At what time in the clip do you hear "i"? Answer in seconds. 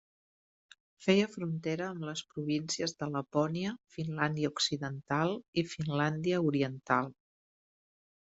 5.63-5.65